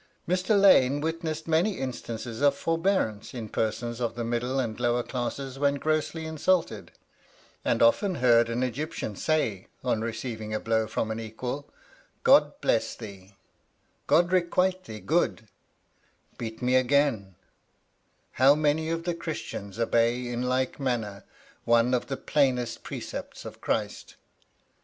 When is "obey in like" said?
19.77-20.79